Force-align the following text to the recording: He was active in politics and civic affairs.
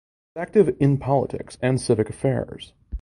He 0.33 0.39
was 0.39 0.47
active 0.47 0.75
in 0.79 0.97
politics 0.97 1.59
and 1.61 1.79
civic 1.79 2.09
affairs. 2.09 2.73